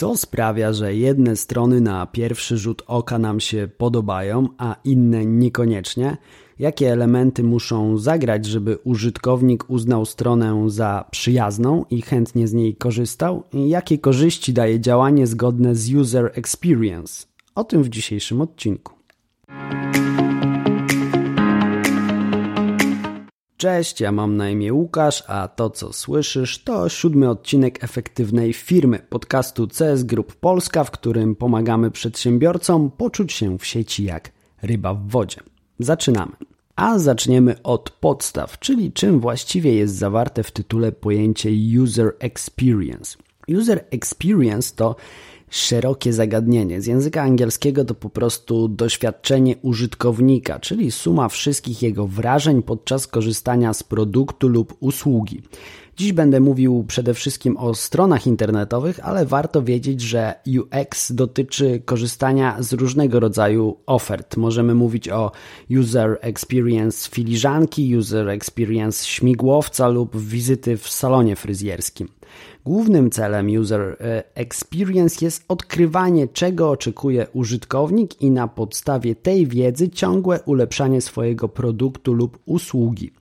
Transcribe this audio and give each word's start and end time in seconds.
Co 0.00 0.16
sprawia, 0.16 0.72
że 0.72 0.94
jedne 0.94 1.36
strony 1.36 1.80
na 1.80 2.06
pierwszy 2.06 2.58
rzut 2.58 2.82
oka 2.86 3.18
nam 3.18 3.40
się 3.40 3.68
podobają, 3.78 4.48
a 4.58 4.76
inne 4.84 5.26
niekoniecznie? 5.26 6.16
Jakie 6.58 6.92
elementy 6.92 7.42
muszą 7.42 7.98
zagrać, 7.98 8.46
żeby 8.46 8.78
użytkownik 8.84 9.70
uznał 9.70 10.06
stronę 10.06 10.64
za 10.70 11.04
przyjazną 11.10 11.84
i 11.90 12.02
chętnie 12.02 12.48
z 12.48 12.52
niej 12.52 12.76
korzystał? 12.76 13.42
I 13.52 13.68
jakie 13.68 13.98
korzyści 13.98 14.52
daje 14.52 14.80
działanie 14.80 15.26
zgodne 15.26 15.74
z 15.74 15.94
user 15.94 16.30
experience? 16.34 17.26
O 17.54 17.64
tym 17.64 17.82
w 17.82 17.88
dzisiejszym 17.88 18.40
odcinku. 18.40 18.94
Cześć, 23.60 24.00
ja 24.00 24.12
mam 24.12 24.36
na 24.36 24.50
imię 24.50 24.72
Łukasz, 24.72 25.24
a 25.26 25.48
to 25.48 25.70
co 25.70 25.92
słyszysz 25.92 26.58
to 26.58 26.88
siódmy 26.88 27.30
odcinek 27.30 27.84
efektywnej 27.84 28.52
firmy 28.52 28.98
podcastu 29.08 29.68
CS 29.68 30.02
Group 30.02 30.34
Polska, 30.34 30.84
w 30.84 30.90
którym 30.90 31.36
pomagamy 31.36 31.90
przedsiębiorcom 31.90 32.90
poczuć 32.90 33.32
się 33.32 33.58
w 33.58 33.66
sieci 33.66 34.04
jak 34.04 34.32
ryba 34.62 34.94
w 34.94 35.08
wodzie. 35.08 35.40
Zaczynamy. 35.78 36.32
A 36.76 36.98
zaczniemy 36.98 37.62
od 37.62 37.90
podstaw, 37.90 38.58
czyli 38.58 38.92
czym 38.92 39.20
właściwie 39.20 39.74
jest 39.74 39.94
zawarte 39.94 40.42
w 40.42 40.50
tytule 40.50 40.92
pojęcie 40.92 41.50
user 41.82 42.16
experience. 42.18 43.18
User 43.48 43.84
experience 43.90 44.74
to 44.76 44.96
szerokie 45.50 46.12
zagadnienie. 46.12 46.80
Z 46.80 46.86
języka 46.86 47.22
angielskiego 47.22 47.84
to 47.84 47.94
po 47.94 48.10
prostu 48.10 48.68
doświadczenie 48.68 49.56
użytkownika, 49.62 50.60
czyli 50.60 50.90
suma 50.90 51.28
wszystkich 51.28 51.82
jego 51.82 52.06
wrażeń 52.06 52.62
podczas 52.62 53.06
korzystania 53.06 53.74
z 53.74 53.82
produktu 53.82 54.48
lub 54.48 54.76
usługi. 54.80 55.42
Dziś 56.00 56.12
będę 56.12 56.40
mówił 56.40 56.84
przede 56.88 57.14
wszystkim 57.14 57.56
o 57.56 57.74
stronach 57.74 58.26
internetowych, 58.26 59.00
ale 59.02 59.26
warto 59.26 59.62
wiedzieć, 59.62 60.00
że 60.00 60.34
UX 60.58 61.12
dotyczy 61.12 61.82
korzystania 61.84 62.56
z 62.62 62.72
różnego 62.72 63.20
rodzaju 63.20 63.76
ofert. 63.86 64.36
Możemy 64.36 64.74
mówić 64.74 65.08
o 65.08 65.32
user 65.80 66.18
experience 66.20 67.10
filiżanki, 67.10 67.96
user 67.96 68.28
experience 68.28 69.06
śmigłowca 69.06 69.88
lub 69.88 70.16
wizyty 70.16 70.76
w 70.76 70.88
salonie 70.88 71.36
fryzjerskim. 71.36 72.08
Głównym 72.64 73.10
celem 73.10 73.46
user 73.46 73.80
e, 74.00 74.22
experience 74.34 75.24
jest 75.24 75.44
odkrywanie, 75.48 76.28
czego 76.28 76.70
oczekuje 76.70 77.26
użytkownik 77.32 78.22
i 78.22 78.30
na 78.30 78.48
podstawie 78.48 79.14
tej 79.14 79.46
wiedzy 79.46 79.88
ciągłe 79.88 80.40
ulepszanie 80.44 81.00
swojego 81.00 81.48
produktu 81.48 82.12
lub 82.12 82.38
usługi. 82.46 83.12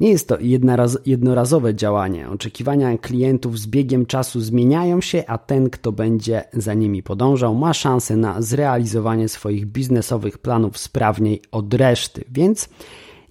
Nie 0.00 0.10
jest 0.10 0.28
to 0.28 0.38
jednoraz, 0.40 0.98
jednorazowe 1.06 1.74
działanie. 1.74 2.28
Oczekiwania 2.28 2.98
klientów 2.98 3.58
z 3.58 3.66
biegiem 3.66 4.06
czasu 4.06 4.40
zmieniają 4.40 5.00
się, 5.00 5.24
a 5.26 5.38
ten, 5.38 5.70
kto 5.70 5.92
będzie 5.92 6.44
za 6.52 6.74
nimi 6.74 7.02
podążał, 7.02 7.54
ma 7.54 7.74
szansę 7.74 8.16
na 8.16 8.42
zrealizowanie 8.42 9.28
swoich 9.28 9.66
biznesowych 9.66 10.38
planów 10.38 10.78
sprawniej 10.78 11.42
od 11.50 11.74
reszty. 11.74 12.24
Więc 12.30 12.68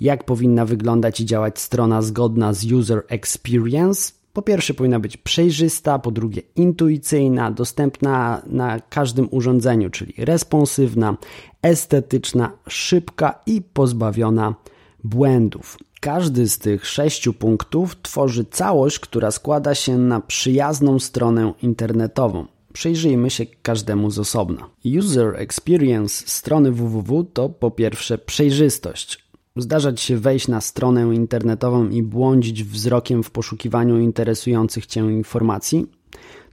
jak 0.02 0.24
powinna 0.24 0.66
wyglądać 0.66 1.20
i 1.20 1.26
działać 1.26 1.60
strona 1.60 2.02
zgodna 2.02 2.54
z 2.54 2.72
user 2.72 3.04
experience? 3.08 4.14
Po 4.34 4.42
pierwsze, 4.42 4.74
powinna 4.74 5.00
być 5.00 5.18
przejrzysta, 5.18 6.00
po 6.00 6.12
drugie, 6.12 6.42
intuicyjna, 6.56 7.52
dostępna 7.52 8.42
na 8.48 8.80
każdym 8.80 9.28
urządzeniu, 9.32 9.90
czyli 9.90 10.14
responsywna, 10.18 11.18
estetyczna, 11.62 12.52
szybka 12.68 13.40
i 13.46 13.62
pozbawiona 13.62 14.56
błędów. 15.04 15.78
Każdy 16.02 16.50
z 16.50 16.60
tych 16.60 16.86
sześciu 16.86 17.34
punktów 17.34 18.02
tworzy 18.02 18.46
całość, 18.46 19.00
która 19.00 19.32
składa 19.32 19.76
się 19.76 19.98
na 19.98 20.20
przyjazną 20.20 21.00
stronę 21.00 21.54
internetową. 21.62 22.46
Przyjrzyjmy 22.74 23.30
się 23.30 23.46
każdemu 23.46 24.12
z 24.12 24.20
osobna. 24.20 24.70
User 24.98 25.36
experience 25.36 26.28
strony 26.28 26.72
www 26.72 27.24
to 27.34 27.50
po 27.50 27.72
pierwsze 27.72 28.18
przejrzystość. 28.18 29.28
Zdarzać 29.56 30.02
się 30.02 30.18
wejść 30.18 30.48
na 30.48 30.62
stronę 30.62 31.16
internetową 31.16 31.90
i 31.90 32.04
błądzić 32.04 32.64
wzrokiem 32.64 33.24
w 33.24 33.32
poszukiwaniu 33.32 34.00
interesujących 34.00 34.86
Cię 34.86 35.00
informacji? 35.00 35.88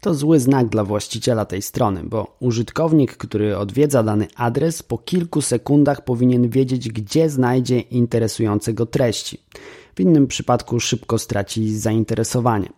To 0.05 0.15
zły 0.15 0.41
znak 0.41 0.69
dla 0.69 0.85
właściciela 0.85 1.45
tej 1.45 1.63
strony, 1.63 2.03
bo 2.05 2.37
użytkownik, 2.41 3.17
który 3.17 3.59
odwiedza 3.59 4.03
dany 4.03 4.27
adres, 4.37 4.83
po 4.83 4.99
kilku 4.99 5.41
sekundach 5.41 6.05
powinien 6.05 6.49
wiedzieć, 6.49 6.89
gdzie 6.89 7.31
znajdzie 7.31 7.81
interesujące 7.81 8.73
go 8.73 8.87
treści. 8.87 9.39
W 9.95 10.01
innym 10.01 10.27
przypadku 10.27 10.81
szybko 10.81 11.19
straci 11.19 11.79
zainteresowanie. 11.79 12.69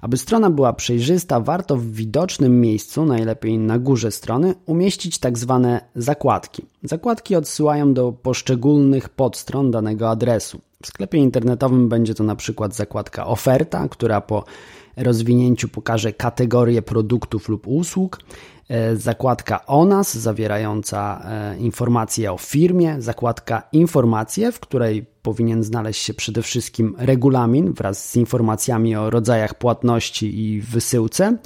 Aby 0.00 0.16
strona 0.16 0.50
była 0.50 0.72
przejrzysta, 0.72 1.40
warto 1.40 1.76
w 1.76 1.86
widocznym 1.86 2.60
miejscu, 2.60 3.04
najlepiej 3.04 3.58
na 3.58 3.78
górze 3.78 4.10
strony, 4.10 4.54
umieścić 4.66 5.18
tak 5.18 5.38
zwane 5.38 5.80
zakładki. 5.94 6.66
Zakładki 6.82 7.36
odsyłają 7.36 7.94
do 7.94 8.12
poszczególnych 8.12 9.08
podstron 9.08 9.70
danego 9.70 10.10
adresu. 10.10 10.60
W 10.82 10.86
sklepie 10.86 11.18
internetowym 11.18 11.88
będzie 11.88 12.14
to 12.14 12.24
na 12.24 12.36
przykład 12.36 12.74
zakładka 12.74 13.26
oferta, 13.26 13.88
która 13.88 14.20
po 14.20 14.44
rozwinięciu 14.96 15.68
pokaże 15.68 16.12
kategorie 16.12 16.82
produktów 16.82 17.48
lub 17.48 17.66
usług, 17.66 18.20
e, 18.68 18.96
zakładka 18.96 19.66
o 19.66 19.84
nas 19.84 20.18
zawierająca 20.18 21.22
e, 21.24 21.58
informacje 21.58 22.32
o 22.32 22.38
firmie, 22.38 22.96
zakładka 22.98 23.62
informacje, 23.72 24.52
w 24.52 24.60
której 24.60 25.06
powinien 25.22 25.62
znaleźć 25.62 26.02
się 26.02 26.14
przede 26.14 26.42
wszystkim 26.42 26.94
regulamin 26.98 27.72
wraz 27.72 28.10
z 28.10 28.16
informacjami 28.16 28.96
o 28.96 29.10
rodzajach 29.10 29.54
płatności 29.54 30.40
i 30.40 30.60
wysyłce 30.60 31.36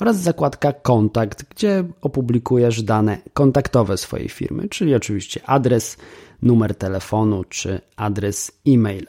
oraz 0.00 0.16
zakładka 0.16 0.72
kontakt, 0.72 1.44
gdzie 1.50 1.84
opublikujesz 2.00 2.82
dane 2.82 3.18
kontaktowe 3.32 3.96
swojej 3.96 4.28
firmy, 4.28 4.68
czyli 4.68 4.94
oczywiście 4.94 5.40
adres, 5.46 5.96
numer 6.42 6.74
telefonu 6.74 7.44
czy 7.44 7.80
adres 7.96 8.52
e-mail. 8.66 9.06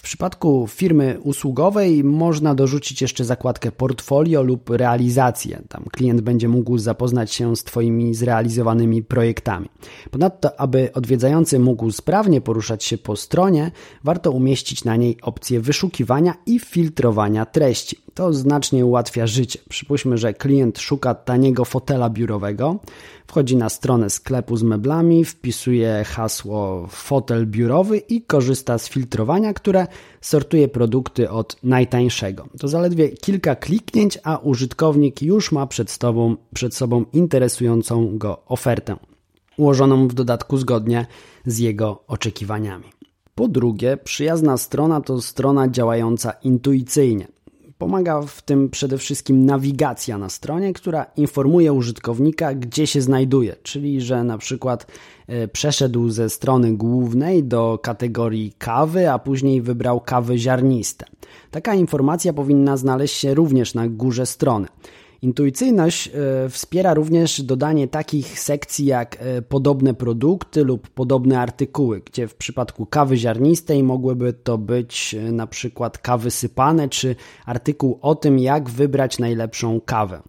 W 0.00 0.02
przypadku 0.02 0.66
firmy 0.68 1.18
usługowej 1.22 2.04
można 2.04 2.54
dorzucić 2.54 3.02
jeszcze 3.02 3.24
zakładkę 3.24 3.72
portfolio 3.72 4.42
lub 4.42 4.70
realizację. 4.70 5.62
Tam 5.68 5.84
klient 5.92 6.20
będzie 6.20 6.48
mógł 6.48 6.78
zapoznać 6.78 7.32
się 7.32 7.56
z 7.56 7.64
Twoimi 7.64 8.14
zrealizowanymi 8.14 9.02
projektami. 9.02 9.68
Ponadto, 10.10 10.60
aby 10.60 10.92
odwiedzający 10.92 11.58
mógł 11.58 11.90
sprawnie 11.90 12.40
poruszać 12.40 12.84
się 12.84 12.98
po 12.98 13.16
stronie, 13.16 13.70
warto 14.04 14.32
umieścić 14.32 14.84
na 14.84 14.96
niej 14.96 15.16
opcję 15.22 15.60
wyszukiwania 15.60 16.34
i 16.46 16.58
filtrowania 16.58 17.46
treści. 17.46 17.96
To 18.14 18.32
znacznie 18.32 18.86
ułatwia 18.86 19.26
życie. 19.26 19.58
Przypuśćmy, 19.68 20.18
że 20.18 20.34
klient 20.34 20.78
szuka 20.78 21.14
taniego 21.14 21.64
fotela 21.64 22.10
biurowego, 22.10 22.78
wchodzi 23.26 23.56
na 23.56 23.68
stronę 23.68 24.10
sklepu 24.10 24.56
z 24.56 24.62
meblami, 24.62 25.24
wpisuje 25.24 26.04
hasło 26.04 26.86
fotel 26.90 27.46
biurowy 27.46 27.98
i 27.98 28.22
korzysta 28.22 28.78
z 28.78 28.88
filtrowania, 28.88 29.54
które 29.54 29.86
sortuje 30.20 30.68
produkty 30.68 31.30
od 31.30 31.56
najtańszego. 31.62 32.48
To 32.58 32.68
zaledwie 32.68 33.08
kilka 33.08 33.56
kliknięć, 33.56 34.18
a 34.24 34.36
użytkownik 34.36 35.22
już 35.22 35.52
ma 35.52 35.66
przed 35.66 35.90
sobą, 35.90 36.36
przed 36.54 36.74
sobą 36.74 37.04
interesującą 37.12 38.18
go 38.18 38.42
ofertę, 38.46 38.96
ułożoną 39.56 40.08
w 40.08 40.14
dodatku 40.14 40.56
zgodnie 40.56 41.06
z 41.46 41.58
jego 41.58 42.04
oczekiwaniami. 42.06 42.84
Po 43.34 43.48
drugie, 43.48 43.96
przyjazna 43.96 44.56
strona 44.56 45.00
to 45.00 45.20
strona 45.22 45.68
działająca 45.68 46.30
intuicyjnie. 46.30 47.28
Pomaga 47.80 48.22
w 48.22 48.42
tym 48.42 48.70
przede 48.70 48.98
wszystkim 48.98 49.46
nawigacja 49.46 50.18
na 50.18 50.28
stronie, 50.28 50.72
która 50.72 51.06
informuje 51.16 51.72
użytkownika, 51.72 52.54
gdzie 52.54 52.86
się 52.86 53.00
znajduje, 53.00 53.56
czyli 53.62 54.00
że 54.00 54.24
na 54.24 54.38
przykład 54.38 54.86
e, 55.26 55.48
przeszedł 55.48 56.08
ze 56.08 56.30
strony 56.30 56.76
głównej 56.76 57.44
do 57.44 57.78
kategorii 57.82 58.52
kawy, 58.58 59.10
a 59.10 59.18
później 59.18 59.62
wybrał 59.62 60.00
kawy 60.00 60.38
ziarniste. 60.38 61.06
Taka 61.50 61.74
informacja 61.74 62.32
powinna 62.32 62.76
znaleźć 62.76 63.16
się 63.16 63.34
również 63.34 63.74
na 63.74 63.88
górze 63.88 64.26
strony. 64.26 64.66
Intuicyjność 65.22 66.08
e, 66.08 66.48
wspiera 66.48 66.94
również 66.94 67.42
dodanie 67.42 67.88
takich 67.88 68.40
sekcji 68.40 68.86
jak 68.86 69.16
e, 69.20 69.42
podobne 69.42 69.94
produkty 69.94 70.64
lub 70.64 70.88
podobne 70.88 71.40
artykuły, 71.40 72.00
gdzie 72.00 72.28
w 72.28 72.34
przypadku 72.34 72.86
kawy 72.86 73.16
ziarnistej 73.16 73.82
mogłyby 73.82 74.32
to 74.32 74.58
być 74.58 75.14
e, 75.14 75.32
na 75.32 75.46
przykład 75.46 75.98
kawy 75.98 76.30
sypane 76.30 76.88
czy 76.88 77.16
artykuł 77.46 77.98
o 78.02 78.14
tym, 78.14 78.38
jak 78.38 78.70
wybrać 78.70 79.18
najlepszą 79.18 79.80
kawę. 79.80 80.22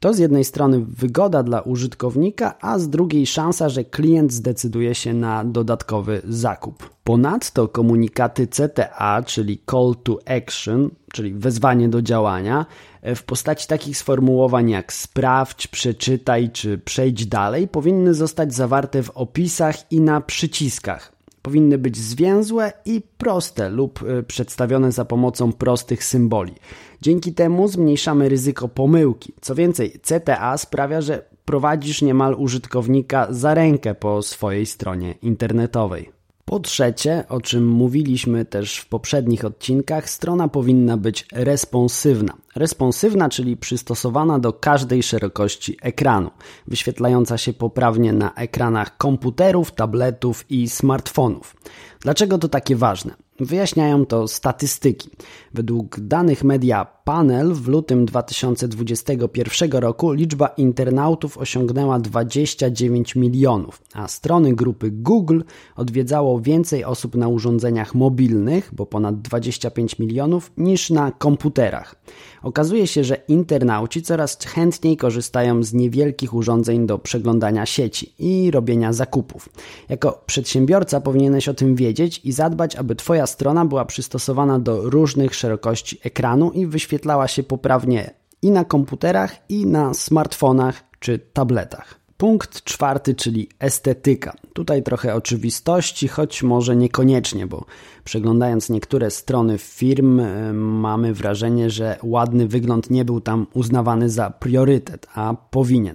To 0.00 0.14
z 0.14 0.18
jednej 0.18 0.44
strony 0.44 0.84
wygoda 0.88 1.42
dla 1.42 1.60
użytkownika, 1.60 2.54
a 2.60 2.78
z 2.78 2.88
drugiej 2.88 3.26
szansa, 3.26 3.68
że 3.68 3.84
klient 3.84 4.32
zdecyduje 4.32 4.94
się 4.94 5.14
na 5.14 5.44
dodatkowy 5.44 6.22
zakup. 6.28 6.90
Ponadto 7.04 7.68
komunikaty 7.68 8.46
CTA, 8.46 9.22
czyli 9.26 9.62
Call 9.70 9.94
to 10.02 10.18
Action, 10.26 10.90
czyli 11.12 11.34
wezwanie 11.34 11.88
do 11.88 12.02
działania, 12.02 12.66
w 13.02 13.22
postaci 13.22 13.68
takich 13.68 13.98
sformułowań 13.98 14.70
jak 14.70 14.92
sprawdź, 14.92 15.66
przeczytaj 15.66 16.50
czy 16.50 16.78
przejdź 16.78 17.26
dalej, 17.26 17.68
powinny 17.68 18.14
zostać 18.14 18.54
zawarte 18.54 19.02
w 19.02 19.10
opisach 19.10 19.92
i 19.92 20.00
na 20.00 20.20
przyciskach. 20.20 21.17
Powinny 21.48 21.78
być 21.78 21.96
zwięzłe 21.96 22.72
i 22.84 23.02
proste 23.18 23.70
lub 23.70 24.02
y, 24.02 24.22
przedstawione 24.22 24.92
za 24.92 25.04
pomocą 25.04 25.52
prostych 25.52 26.04
symboli. 26.04 26.54
Dzięki 27.00 27.34
temu 27.34 27.68
zmniejszamy 27.68 28.28
ryzyko 28.28 28.68
pomyłki. 28.68 29.32
Co 29.40 29.54
więcej, 29.54 30.00
CTA 30.02 30.58
sprawia, 30.58 31.00
że 31.00 31.24
prowadzisz 31.44 32.02
niemal 32.02 32.34
użytkownika 32.34 33.26
za 33.30 33.54
rękę 33.54 33.94
po 33.94 34.22
swojej 34.22 34.66
stronie 34.66 35.14
internetowej. 35.22 36.17
Po 36.48 36.60
trzecie, 36.60 37.24
o 37.28 37.40
czym 37.40 37.68
mówiliśmy 37.68 38.44
też 38.44 38.78
w 38.78 38.86
poprzednich 38.86 39.44
odcinkach, 39.44 40.10
strona 40.10 40.48
powinna 40.48 40.96
być 40.96 41.26
responsywna. 41.32 42.32
Responsywna, 42.56 43.28
czyli 43.28 43.56
przystosowana 43.56 44.38
do 44.38 44.52
każdej 44.52 45.02
szerokości 45.02 45.76
ekranu, 45.82 46.30
wyświetlająca 46.66 47.38
się 47.38 47.52
poprawnie 47.52 48.12
na 48.12 48.34
ekranach 48.34 48.96
komputerów, 48.96 49.72
tabletów 49.72 50.44
i 50.50 50.68
smartfonów. 50.68 51.56
Dlaczego 52.00 52.38
to 52.38 52.48
takie 52.48 52.76
ważne? 52.76 53.27
Wyjaśniają 53.40 54.06
to 54.06 54.28
statystyki. 54.28 55.10
Według 55.54 56.00
danych 56.00 56.44
media 56.44 56.86
Panel 57.04 57.54
w 57.54 57.68
lutym 57.68 58.06
2021 58.06 59.70
roku 59.70 60.12
liczba 60.12 60.46
internautów 60.46 61.38
osiągnęła 61.38 61.98
29 61.98 63.16
milionów, 63.16 63.82
a 63.94 64.08
strony 64.08 64.54
grupy 64.54 64.90
Google 64.90 65.40
odwiedzało 65.76 66.40
więcej 66.40 66.84
osób 66.84 67.14
na 67.14 67.28
urządzeniach 67.28 67.94
mobilnych, 67.94 68.70
bo 68.72 68.86
ponad 68.86 69.20
25 69.20 69.98
milionów, 69.98 70.52
niż 70.56 70.90
na 70.90 71.12
komputerach. 71.12 71.94
Okazuje 72.42 72.86
się, 72.86 73.04
że 73.04 73.16
internauci 73.28 74.02
coraz 74.02 74.38
chętniej 74.38 74.96
korzystają 74.96 75.62
z 75.62 75.72
niewielkich 75.72 76.34
urządzeń 76.34 76.86
do 76.86 76.98
przeglądania 76.98 77.66
sieci 77.66 78.14
i 78.18 78.50
robienia 78.50 78.92
zakupów. 78.92 79.48
Jako 79.88 80.22
przedsiębiorca 80.26 81.00
powinieneś 81.00 81.48
o 81.48 81.54
tym 81.54 81.74
wiedzieć 81.74 82.20
i 82.24 82.32
zadbać, 82.32 82.76
aby 82.76 82.94
Twoja 82.94 83.26
strona 83.28 83.64
była 83.64 83.84
przystosowana 83.84 84.58
do 84.58 84.90
różnych 84.90 85.34
szerokości 85.34 86.00
ekranu 86.04 86.50
i 86.50 86.66
wyświetlała 86.66 87.28
się 87.28 87.42
poprawnie 87.42 88.10
i 88.42 88.50
na 88.50 88.64
komputerach, 88.64 89.36
i 89.48 89.66
na 89.66 89.94
smartfonach 89.94 90.84
czy 90.98 91.18
tabletach. 91.18 92.00
Punkt 92.16 92.64
czwarty, 92.64 93.14
czyli 93.14 93.48
estetyka. 93.58 94.34
Tutaj 94.52 94.82
trochę 94.82 95.14
oczywistości, 95.14 96.08
choć 96.08 96.42
może 96.42 96.76
niekoniecznie, 96.76 97.46
bo 97.46 97.64
przeglądając 98.08 98.70
niektóre 98.70 99.10
strony 99.10 99.58
firm, 99.58 100.20
e, 100.20 100.52
mamy 100.52 101.14
wrażenie, 101.14 101.70
że 101.70 101.98
ładny 102.02 102.48
wygląd 102.48 102.90
nie 102.90 103.04
był 103.04 103.20
tam 103.20 103.46
uznawany 103.54 104.10
za 104.10 104.30
priorytet, 104.30 105.06
a 105.14 105.34
powinien. 105.50 105.94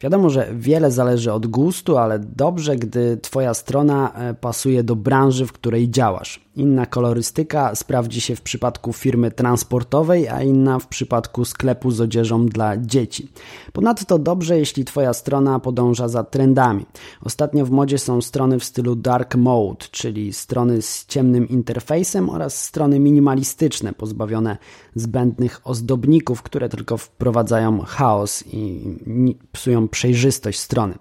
Wiadomo, 0.00 0.30
że 0.30 0.48
wiele 0.54 0.90
zależy 0.90 1.32
od 1.32 1.46
gustu, 1.46 1.98
ale 1.98 2.18
dobrze, 2.18 2.76
gdy 2.76 3.16
Twoja 3.16 3.54
strona 3.54 4.12
e, 4.12 4.34
pasuje 4.34 4.84
do 4.84 4.96
branży, 4.96 5.46
w 5.46 5.52
której 5.52 5.90
działasz. 5.90 6.40
Inna 6.56 6.86
kolorystyka 6.86 7.74
sprawdzi 7.74 8.20
się 8.20 8.36
w 8.36 8.40
przypadku 8.40 8.92
firmy 8.92 9.30
transportowej, 9.30 10.28
a 10.28 10.42
inna 10.42 10.78
w 10.78 10.86
przypadku 10.86 11.44
sklepu 11.44 11.90
z 11.90 12.00
odzieżą 12.00 12.46
dla 12.46 12.76
dzieci. 12.76 13.28
Ponadto 13.72 14.18
dobrze, 14.18 14.58
jeśli 14.58 14.84
Twoja 14.84 15.12
strona 15.12 15.58
podąża 15.58 16.08
za 16.08 16.24
trendami. 16.24 16.86
Ostatnio 17.24 17.66
w 17.66 17.70
modzie 17.70 17.98
są 17.98 18.20
strony 18.20 18.58
w 18.58 18.64
stylu 18.64 18.96
dark 18.96 19.36
mode, 19.36 19.86
czyli 19.90 20.32
strony 20.32 20.82
z 20.82 21.06
ciemnym 21.06 21.48
interfejsem 21.52 22.30
oraz 22.30 22.64
strony 22.64 23.00
minimalistyczne, 23.00 23.92
pozbawione 23.92 24.56
zbędnych 24.94 25.60
ozdobników, 25.64 26.42
które 26.42 26.68
tylko 26.68 26.96
wprowadzają 26.96 27.80
chaos 27.80 28.44
i 28.52 28.94
psują 29.52 29.88
przejrzystość 29.88 30.58
strony. 30.58 30.94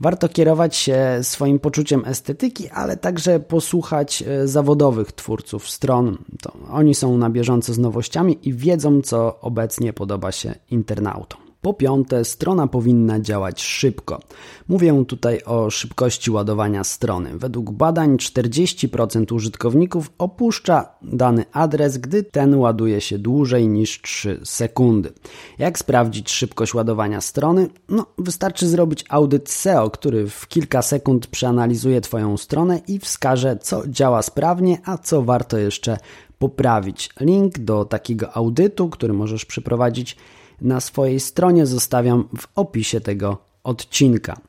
Warto 0.00 0.28
kierować 0.28 0.76
się 0.76 1.18
swoim 1.22 1.58
poczuciem 1.58 2.02
estetyki, 2.06 2.68
ale 2.68 2.96
także 2.96 3.40
posłuchać 3.40 4.22
e, 4.22 4.48
zawodowych 4.48 5.12
twórców 5.12 5.70
stron. 5.70 6.18
To 6.42 6.52
oni 6.70 6.94
są 6.94 7.18
na 7.18 7.30
bieżąco 7.30 7.74
z 7.74 7.78
nowościami 7.78 8.38
i 8.42 8.54
wiedzą, 8.54 9.02
co 9.02 9.40
obecnie 9.40 9.92
podoba 9.92 10.32
się 10.32 10.54
internautom. 10.70 11.47
Po 11.62 11.74
piąte, 11.74 12.24
strona 12.24 12.66
powinna 12.66 13.20
działać 13.20 13.62
szybko. 13.62 14.20
Mówię 14.68 15.04
tutaj 15.08 15.42
o 15.44 15.70
szybkości 15.70 16.30
ładowania 16.30 16.84
strony. 16.84 17.38
Według 17.38 17.70
badań 17.70 18.16
40% 18.16 19.34
użytkowników 19.34 20.10
opuszcza 20.18 20.88
dany 21.02 21.44
adres, 21.52 21.98
gdy 21.98 22.22
ten 22.22 22.54
ładuje 22.54 23.00
się 23.00 23.18
dłużej 23.18 23.68
niż 23.68 24.02
3 24.02 24.40
sekundy. 24.44 25.12
Jak 25.58 25.78
sprawdzić 25.78 26.30
szybkość 26.30 26.74
ładowania 26.74 27.20
strony? 27.20 27.68
No, 27.88 28.06
wystarczy 28.18 28.68
zrobić 28.68 29.04
audyt 29.08 29.50
SEO, 29.50 29.90
który 29.90 30.28
w 30.28 30.48
kilka 30.48 30.82
sekund 30.82 31.26
przeanalizuje 31.26 32.00
Twoją 32.00 32.36
stronę 32.36 32.80
i 32.88 32.98
wskaże, 32.98 33.56
co 33.56 33.88
działa 33.88 34.22
sprawnie, 34.22 34.78
a 34.84 34.98
co 34.98 35.22
warto 35.22 35.58
jeszcze 35.58 35.98
poprawić. 36.38 37.10
Link 37.20 37.58
do 37.58 37.84
takiego 37.84 38.36
audytu, 38.36 38.88
który 38.88 39.12
możesz 39.12 39.44
przeprowadzić 39.44 40.16
na 40.60 40.80
swojej 40.80 41.20
stronie 41.20 41.66
zostawiam 41.66 42.28
w 42.38 42.48
opisie 42.54 43.00
tego 43.00 43.38
odcinka. 43.64 44.40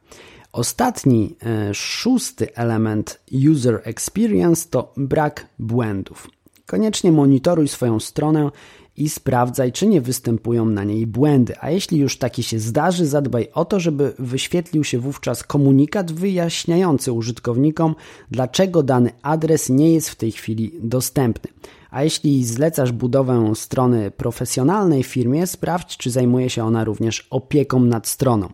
Ostatni, 0.52 1.36
e, 1.46 1.74
szósty 1.74 2.56
element 2.56 3.20
user 3.52 3.82
experience 3.84 4.70
to 4.70 4.94
brak 4.98 5.46
błędów. 5.60 6.28
Koniecznie 6.66 7.12
monitoruj 7.12 7.68
swoją 7.68 8.00
stronę 8.00 8.50
i 8.98 9.10
sprawdzaj, 9.10 9.72
czy 9.72 9.88
nie 9.88 10.02
występują 10.02 10.66
na 10.66 10.84
niej 10.84 11.08
błędy. 11.08 11.54
A 11.60 11.70
jeśli 11.70 11.98
już 11.98 12.18
taki 12.18 12.44
się 12.44 12.60
zdarzy, 12.60 13.06
zadbaj 13.06 13.48
o 13.54 13.66
to, 13.66 13.80
żeby 13.80 14.14
wyświetlił 14.20 14.84
się 14.84 15.00
wówczas 15.00 15.44
komunikat 15.44 16.12
wyjaśniający 16.12 17.12
użytkownikom, 17.12 17.96
dlaczego 18.32 18.84
dany 18.84 19.12
adres 19.22 19.70
nie 19.70 19.94
jest 19.94 20.10
w 20.10 20.16
tej 20.16 20.32
chwili 20.32 20.72
dostępny. 20.82 21.52
A 21.92 22.04
jeśli 22.04 22.46
zlecasz 22.46 22.92
budowę 22.92 23.52
strony 23.56 24.12
profesjonalnej 24.12 25.04
firmie, 25.04 25.48
sprawdź, 25.48 25.98
czy 25.98 26.12
zajmuje 26.12 26.50
się 26.50 26.64
ona 26.64 26.84
również 26.84 27.28
opieką 27.30 27.80
nad 27.80 28.08
stroną. 28.08 28.50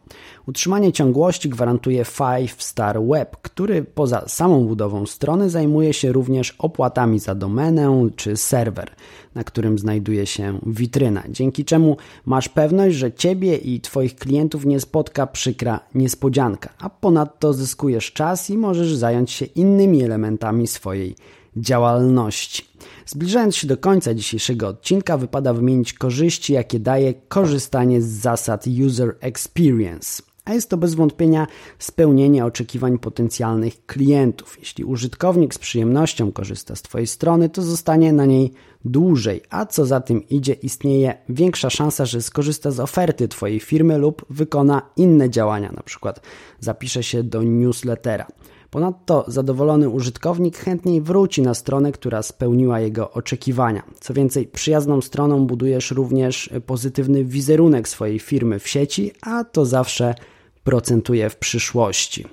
Utrzymanie 0.48 0.92
ciągłości 0.92 1.50
gwarantuje 1.50 2.06
Five 2.06 2.64
Star 2.64 3.04
Web, 3.04 3.38
który 3.42 3.84
poza 3.84 4.28
samą 4.28 4.66
budową 4.66 5.06
strony 5.06 5.50
zajmuje 5.50 5.94
się 5.94 6.12
również 6.12 6.56
opłatami 6.60 7.20
za 7.20 7.36
domenę 7.36 8.10
czy 8.16 8.38
serwer, 8.38 8.92
na 9.36 9.44
którym 9.44 9.80
znajduje 9.80 10.26
się 10.26 10.60
witryna, 10.66 11.24
dzięki 11.30 11.66
czemu 11.66 11.98
masz 12.26 12.50
pewność, 12.50 12.96
że 12.96 13.14
Ciebie 13.14 13.56
i 13.56 13.82
Twoich 13.82 14.16
klientów 14.16 14.66
nie 14.66 14.80
spotka 14.80 15.28
przykra 15.28 15.80
niespodzianka, 15.96 16.70
a 16.80 16.90
ponadto 16.90 17.54
zyskujesz 17.54 18.12
czas 18.12 18.50
i 18.50 18.58
możesz 18.58 18.96
zająć 18.96 19.32
się 19.32 19.46
innymi 19.46 20.04
elementami 20.04 20.68
swojej 20.68 21.16
działalności. 21.58 22.75
Zbliżając 23.06 23.56
się 23.56 23.68
do 23.68 23.78
końca 23.78 24.14
dzisiejszego 24.14 24.68
odcinka, 24.68 25.18
wypada 25.18 25.54
wymienić 25.54 25.94
korzyści, 25.94 26.54
jakie 26.54 26.80
daje 26.80 27.14
korzystanie 27.14 28.02
z 28.02 28.06
zasad 28.06 28.66
User 28.86 29.16
Experience. 29.20 30.24
A 30.46 30.54
jest 30.54 30.70
to 30.70 30.78
bez 30.78 30.96
wątpienia 30.96 31.48
spełnienie 31.80 32.46
oczekiwań 32.46 33.00
potencjalnych 33.00 33.86
klientów. 33.86 34.58
Jeśli 34.60 34.84
użytkownik 34.84 35.54
z 35.54 35.58
przyjemnością 35.58 36.32
korzysta 36.32 36.76
z 36.76 36.82
Twojej 36.82 37.08
strony, 37.08 37.50
to 37.50 37.62
zostanie 37.62 38.14
na 38.14 38.26
niej 38.26 38.54
dłużej, 38.86 39.42
a 39.50 39.66
co 39.66 39.86
za 39.86 40.02
tym 40.02 40.28
idzie, 40.30 40.54
istnieje 40.54 41.18
większa 41.30 41.70
szansa, 41.70 42.06
że 42.06 42.22
skorzysta 42.22 42.72
z 42.72 42.80
oferty 42.80 43.28
Twojej 43.28 43.60
firmy 43.60 43.98
lub 43.98 44.26
wykona 44.30 44.82
inne 44.98 45.30
działania, 45.30 45.70
np. 45.70 46.14
zapisze 46.60 47.04
się 47.04 47.24
do 47.24 47.44
newslettera. 47.44 48.28
Ponadto 48.76 49.26
zadowolony 49.28 49.90
użytkownik 49.90 50.58
chętniej 50.58 51.02
wróci 51.02 51.42
na 51.42 51.54
stronę, 51.54 51.92
która 51.92 52.24
spełniła 52.24 52.80
jego 52.80 53.12
oczekiwania. 53.12 53.84
Co 54.00 54.14
więcej, 54.14 54.48
przyjazną 54.48 55.02
stroną 55.02 55.48
budujesz 55.48 55.92
również 55.92 56.50
pozytywny 56.66 57.26
wizerunek 57.26 57.88
swojej 57.88 58.20
firmy 58.20 58.60
w 58.60 58.68
sieci, 58.68 59.12
a 59.22 59.44
to 59.44 59.66
zawsze 59.66 60.16
procentuje 60.64 61.30
w 61.30 61.36
przyszłości. 61.36 62.26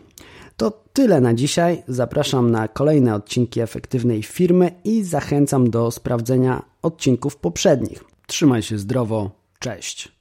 To 0.57 0.71
tyle 0.93 1.21
na 1.21 1.35
dzisiaj. 1.35 1.83
Zapraszam 1.89 2.51
na 2.51 2.69
kolejne 2.69 3.15
odcinki 3.15 3.61
efektywnej 3.61 4.23
firmy 4.23 4.71
i 4.85 5.05
zachęcam 5.05 5.71
do 5.71 5.91
sprawdzenia 5.91 6.63
odcinków 6.83 7.37
poprzednich. 7.37 8.05
Trzymaj 8.27 8.63
się 8.63 8.79
zdrowo. 8.79 9.31
Cześć. 9.59 10.13